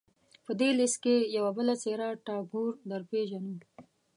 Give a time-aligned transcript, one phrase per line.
[0.45, 3.53] په دې لوست کې یوه بله څېره ټاګور درپېژنو.